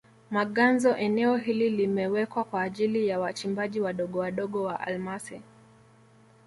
[0.31, 5.41] Maganzo eneo hili limewekwa kwa ajili ya wachimbaji wadogowadogo wa almasi